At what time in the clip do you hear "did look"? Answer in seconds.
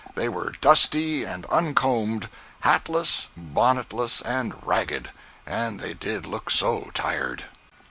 5.93-6.49